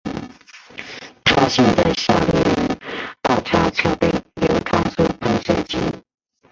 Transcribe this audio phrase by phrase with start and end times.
[1.23, 2.77] 他现在效力于
[3.29, 5.77] 澳超球队纽卡素喷射机。